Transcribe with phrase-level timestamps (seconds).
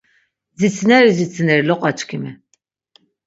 [0.55, 2.31] Dzitsineri dzitsineri loqaçkimi.